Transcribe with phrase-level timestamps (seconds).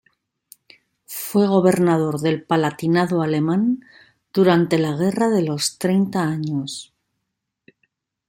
[1.05, 3.85] Fue gobernador del Palatinado alemán
[4.33, 6.91] durante la Guerra de los Treinta Años.